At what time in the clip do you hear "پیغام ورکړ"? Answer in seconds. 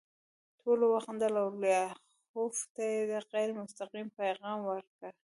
4.19-5.11